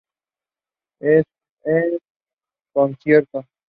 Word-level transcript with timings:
En 1.01 1.23
concierto... 2.73 3.45